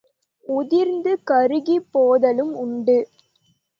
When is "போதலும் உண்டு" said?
1.91-2.97